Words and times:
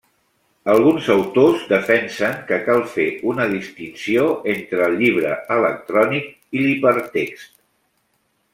Alguns 0.73 1.09
autors 1.15 1.65
defensen 1.73 2.33
que 2.47 2.59
cal 2.69 2.81
fer 2.95 3.05
una 3.33 3.47
distinció 3.53 4.25
entre 4.55 4.83
el 4.89 4.97
llibre 5.03 5.37
electrònic 5.59 6.33
i 6.61 6.65
l'hipertext. 6.67 7.57